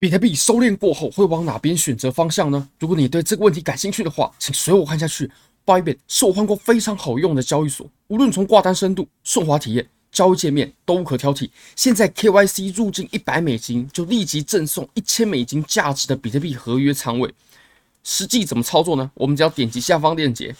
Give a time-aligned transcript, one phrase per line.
[0.00, 2.68] 比特币收敛过后会往哪边选择方向呢？
[2.78, 5.28] 如果你对这个问题感兴趣的话，请随我看下去。
[5.66, 11.50] Bybit 是我换过非常好用的交易所，无论从挂单深度、顺滑体验、交易界面都无可挑剔。
[11.74, 17.34] 现在 KYC 入境一百美金就立即赠送一千美金价值的比特币合约仓位。
[18.04, 19.10] 实际怎么操作呢？
[19.14, 20.54] 我们只要点击下方链接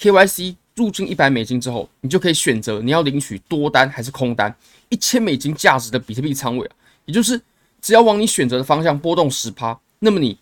[0.00, 4.54] ，KYC 入境一百美金之后，你就可以选择你要领取多单还是空单
[4.90, 6.70] 一千美金价值的比特币仓位，
[7.04, 7.42] 也就是。
[7.86, 10.36] 只要往你选择的方向波动十趴，那么你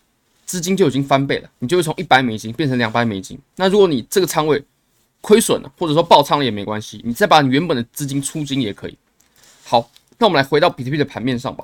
[0.47, 3.37] 资金就已经翻倍了，你就会从一百美金变成两百美金。
[3.57, 4.59] 那如果你这个仓位
[5.21, 8.97] 亏损了，或者说爆仓了也没关系，你再把你原本的资金出金也可以。
[9.63, 11.63] 好，那我们来回到比特币的盘面上吧。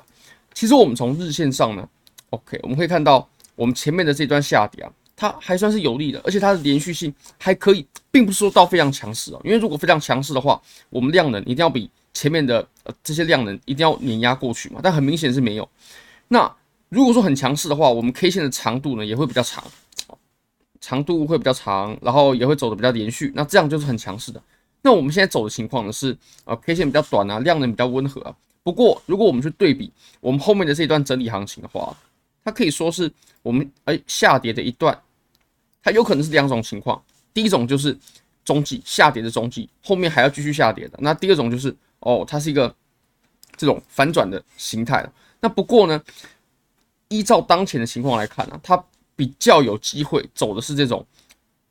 [0.54, 1.88] 其实我们从日线上呢
[2.30, 9.40] ，OK，我们可以看到我们前面的这段下跌啊，它还算是有利的，而且它的连续性还可以，并不是说到非常强势哦。
[9.42, 11.90] 因为如果非常强势的话，我们量能一定要比。
[12.14, 15.68] 前面的呃这些量能一定要碾压过去嘛，但很明显是没有。
[16.28, 16.54] 那
[16.88, 19.64] 如果说很强势的话，我们 K 线的长度呢也会比较长，
[20.80, 23.32] 长度会比较长，然后也会走的比较连续。
[23.34, 24.42] 那这样就是很强势的。
[24.82, 28.36] 那我们现在走的情况呢是呃 K 线比较短啊，量能比较温和啊。
[28.62, 31.96] 不过如果我们去对比我们后面的这一段整理行情的话，
[32.44, 33.10] 它可以说是
[33.42, 34.98] 我们哎下跌的一段，
[35.82, 37.02] 它有可能是两种情况。
[37.32, 37.96] 第一种就是
[38.44, 40.98] 中继下跌的中继，后面还要继续下跌的。
[41.00, 41.74] 那第二种就是。
[42.02, 42.74] 哦，它是一个
[43.56, 45.04] 这种反转的形态。
[45.40, 46.00] 那不过呢，
[47.08, 48.84] 依照当前的情况来看呢、它
[49.16, 51.04] 比较有机会走的是这种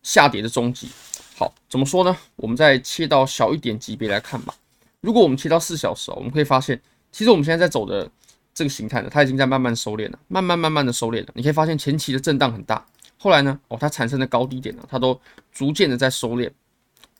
[0.03, 0.89] 下跌的中继。
[1.37, 2.15] 好，怎么说呢？
[2.35, 4.53] 我们再切到小一点级别来看吧。
[4.99, 6.79] 如果我们切到四小时，我们可以发现，
[7.11, 8.07] 其实我们现在在走的
[8.53, 11.31] 这个形态呢，它已经在慢慢收敛了，慢慢慢慢的收敛了。
[11.33, 12.85] 你可以发现前期的震荡很大，
[13.17, 15.19] 后来呢，哦，它产生的高低点呢，它都
[15.51, 16.51] 逐渐的在收敛。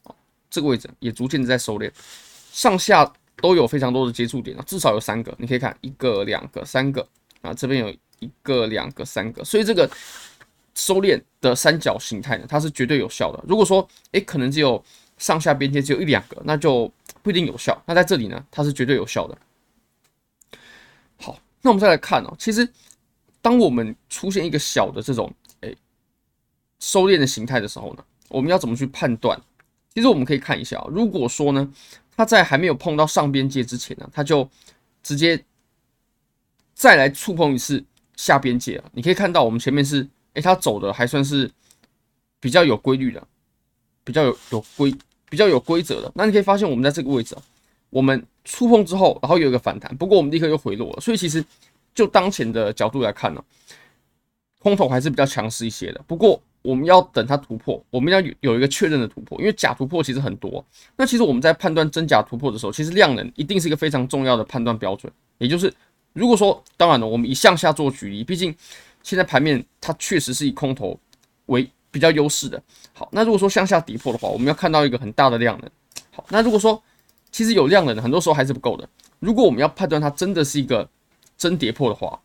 [0.04, 0.14] 哦，
[0.52, 1.92] 这个位置也逐渐的在收敛。
[2.52, 7.08] 上下都有非常多的接触点啊，至少有三个，你可以看一个、两个、三个
[7.42, 9.90] 啊，这边有一个、两个、三个，所以这个
[10.76, 13.42] 收敛的三角形态呢，它是绝对有效的。
[13.48, 14.84] 如果说诶可能只有
[15.18, 16.92] 上下边界只有一两个，那就
[17.24, 17.82] 不一定有效。
[17.86, 19.38] 那在这里呢，它是绝对有效的。
[21.18, 22.68] 好，那我们再来看哦，其实
[23.42, 25.76] 当我们出现一个小的这种诶
[26.80, 29.40] 收敛的形态的时候呢，我们要怎么去判断？
[29.94, 31.70] 其实我们可以看一下，如果说呢，
[32.22, 34.48] 它在还没有碰到上边界之前呢，它就
[35.02, 35.44] 直接
[36.76, 37.84] 再来触碰一次
[38.16, 38.86] 下边界啊。
[38.94, 41.50] 你可以看到，我们前面是，诶，它走的还算是
[42.40, 43.28] 比较有规律的，
[44.04, 44.94] 比较有有规，
[45.32, 46.12] 比较有规则的。
[46.14, 47.42] 那你可以发现，我们在这个位置啊，
[47.90, 51.02] 我们触碰之后，然后有一个反弹，不过我们立刻又回落了。
[51.02, 51.44] 所以其实
[51.96, 53.44] 就当前的角度来看呢，
[54.60, 56.00] 空头还是比较强势一些的。
[56.06, 60.64] 不过，我们要等它突破，我们要有有一个确认的突破，因为假突破其实很多。
[60.96, 65.12] 那其实我们在判断真假突破的时候，其实量能一定是一个非常重要的判断标准。
[65.40, 65.74] 也就是，
[66.14, 68.56] 如果说当然了，我们以向下做举例，毕竟
[69.02, 71.00] 现在盘面它确实是以空头
[71.48, 72.62] 为比较优势的。
[72.94, 75.72] 好，那如果说向下跌破的话，我们要看到一个很大的量能。
[76.12, 76.80] 好，那如果说
[77.32, 78.88] 其实有量能的，很多时候还是不够的。
[79.20, 80.88] 如果我们要判断它真的是一个
[81.38, 82.22] 真跌破的话，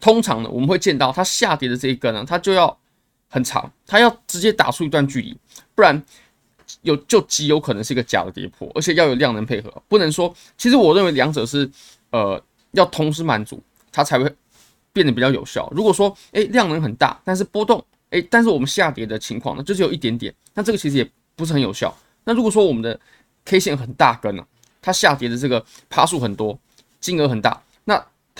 [0.00, 2.76] 通常呢，我们会见到它下跌的这一根呢，它就要。
[3.32, 5.34] 很长，它要直接打出一段距离，
[5.74, 6.00] 不然
[6.82, 10.32] 有就极有可能是一个假的跌破，而且要有量能配合，不能说。
[10.58, 11.68] 其实我认为两者是
[12.10, 12.40] 呃
[12.72, 13.58] 要同时满足，
[13.90, 14.30] 它才会
[14.92, 15.66] 变得比较有效。
[15.74, 21.96] 如果说诶量能很大，但是波动诶，但是我们下跌的情况呢，就只有一点点，那这个其实也不是很有效。
[22.24, 23.00] 那如果说我们的
[23.46, 24.46] K 线很大根呢，
[24.82, 26.58] 它下跌的这个趴数很多，
[27.00, 27.62] 金额很大，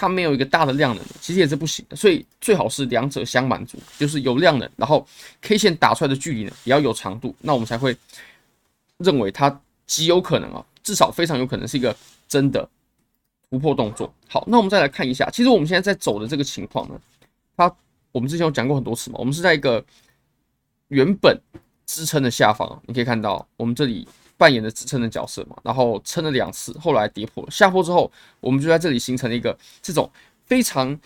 [0.03, 5.07] 它没有一个大的量能，其实也是不行的，所以最好是两者相满足，就是有量能，然后
[5.41, 7.97] K 线打出来的距离呢也要有长度，那我们才会
[8.97, 11.97] 认为它极有可能啊，至少非常有可能是一个
[12.27, 12.69] 真的
[13.49, 14.13] 突破动作。
[14.27, 17.01] 好，那我们再来看一下，其实我们现在在走的这个情况呢，
[17.57, 17.73] 它
[18.11, 19.85] 我们之前有讲过很多次嘛，我们是在一个
[20.89, 21.41] 原本
[21.87, 24.09] 支撑的下方，你可以看到我们这里。
[24.43, 28.11] 扮演的支撑的角色嘛，然后撑了两次，后来跌破，下坡之后，
[28.41, 30.11] 我们就在这里形成了一个这种
[30.47, 30.99] 非常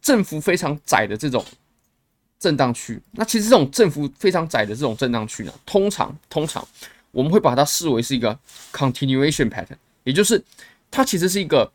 [0.00, 1.44] 振幅非常窄的这种
[2.38, 3.02] 震荡区。
[3.10, 6.64] 那其实这种振幅非常窄的这种震荡区呢，通常通常
[7.10, 8.38] 我们会把它视为是一个
[8.72, 10.40] continuation pattern，也就是
[10.88, 11.68] 它其实是一个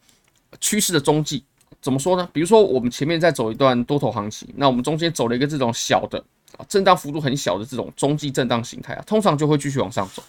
[0.61, 1.43] 趋势的中继。
[1.81, 2.29] 怎么说呢？
[2.31, 6.23] 比如说我们前面在走一段多头行情，那我们中间走了一个这种小的
[6.57, 10.23] 啊震荡幅度很小的这种中继震荡形态啊，通常就会继续往上走。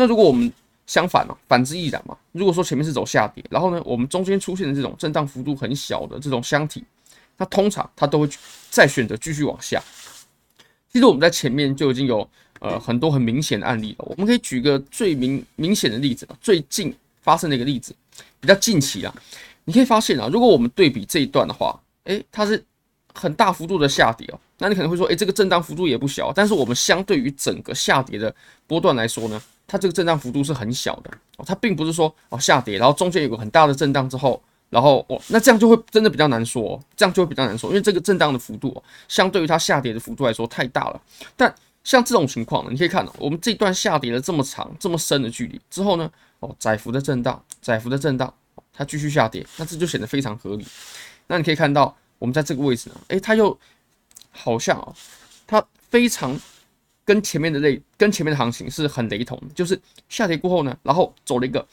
[0.00, 0.50] 那如果我们
[0.86, 2.16] 相反嘛，反之亦然嘛。
[2.32, 6.82] 如果说前面是走下跌，然后呢，我们中间出现的这种震荡幅度很小的这种箱体，
[7.36, 8.28] 它通常它都会
[8.70, 9.78] 再选择继续往下。
[10.90, 12.26] 其实我们在前面就已经有
[12.60, 14.06] 呃很多很明显的案例了。
[14.08, 17.94] 我们可以举个最明明显的例子，最近发生的一个例子，
[18.40, 19.14] 比较近期啊，
[19.66, 22.64] 你可以发现啊，如果我们对比这一段的话，诶，它是
[23.12, 24.40] 很大幅度的下跌哦。
[24.58, 28.34] 那你可能会说，诶，这个震荡幅度也不小，但是我们相对于整个下跌的
[28.66, 31.44] 波段来说呢，它这个震荡幅度是很小的哦。
[31.46, 41.00] 它并不是说哦下跌，然后中间有个很大的震荡之后，然后哦，那这样就会真的比较难说哦，这样就会比较难说，因为这个震荡的幅度哦，相对于它下跌的幅度来说太大了。
[41.36, 48.32] 但像这种情况呢，你可以看到，我们这段下跌了这么长、这么深的距离之后呢，哦，窄幅的震荡，窄幅的震荡，
[48.72, 50.66] 它继续下跌，那这就显得非常合理。
[51.28, 53.56] 那你可以看到，我们在这个位置呢，诶，它又。
[54.32, 54.94] 好像啊，
[55.44, 56.38] 它非常
[57.10, 59.76] 跟前面的类，跟前面的行情是很雷同的，就是
[60.08, 61.66] 下跌过后呢，然后走了一个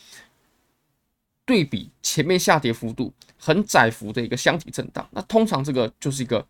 [1.46, 5.08] 对比前面下跌幅度很窄幅的一个箱体震荡。
[5.12, 6.44] 那通常这个就是一个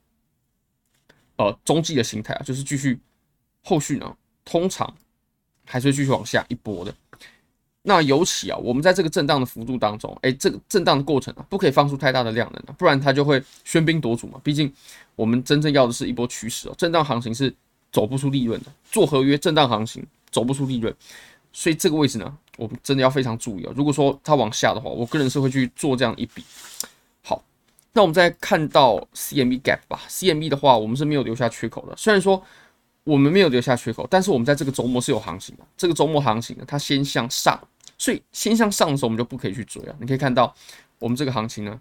[1.36, 2.98] 呃中继的形态啊，就是继续
[3.62, 4.96] 后续呢，通常
[5.66, 6.96] 还是会继续往下一波的。
[7.82, 14.40] 那尤其啊，我们在这个震荡的幅度当中，哎，这个震荡的过程啊，不可以放出太大的量能啊，不然它就会喧宾夺主嘛。
[14.42, 14.74] 毕竟
[15.18, 17.54] 我们真正要的是一波趋势哦，震荡行情是
[17.92, 18.68] 走不出利润的。
[18.92, 20.94] 做合约震荡行情走不出利润，
[21.52, 23.74] 所以这个位置呢，我们真的要非常注意啊。
[23.76, 26.44] 如果说它往下的话，我个人是会去做这样一笔。
[27.24, 27.44] 好，
[27.94, 31.96] 那我们再看到 CME Gap 吧，CME 的话，我们是没有留下缺口的。
[31.98, 32.42] 虽然说
[33.04, 35.64] 我们没有留下缺口，但是我们在这个周末是有行情的。
[35.78, 37.60] 这个周末行情呢，它先向上。
[37.98, 39.96] 所以先向上的时候，我们就不可以去追啊。
[40.00, 40.54] 你可以看到，
[41.00, 41.80] 我们这个行情呢，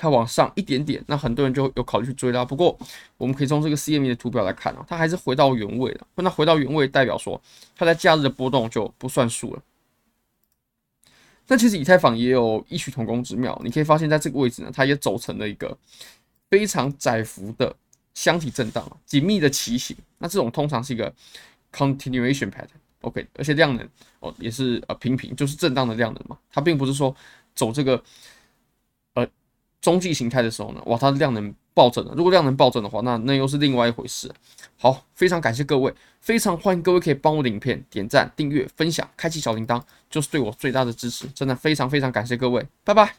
[0.00, 2.42] 它往上一点点，那很多人就有考虑去追啦。
[2.42, 2.74] 不过，
[3.18, 6.06] 我们可以从这个 CME 的图表来看啊，它还是回到原位了。
[6.14, 7.38] 那回到原位，代表说
[7.76, 9.62] 它在假日的波动就不算数了。
[11.46, 15.76] 但其实以太坊也有异曲同工之妙，你可以发现在这个位置呢，它也走成了一个
[16.48, 17.76] 非常窄幅的
[18.14, 19.94] 箱体震荡，紧密的旗形。
[20.16, 21.12] 那这种通常是一个
[21.70, 22.80] continuation pattern。
[23.02, 23.86] OK，而且量能
[24.20, 27.14] 哦也是呃平平，就是震荡的量能嘛，它并不是说
[27.54, 28.02] 走这个
[29.80, 32.14] 中继形态的时候呢，哇，它的量能暴增了。
[32.14, 34.30] 如果量能暴增的话，那那又是另外一回事。
[34.76, 41.26] 好，非常感谢各位，非常欢迎各位可以帮我的影片点赞、订阅、分享、开启小铃铛，就是对我最大的支持。
[41.28, 43.14] 真的非常非常感谢各位，拜拜。